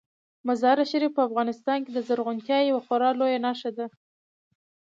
[0.47, 3.85] مزارشریف په افغانستان کې د زرغونتیا یوه خورا لویه نښه ده.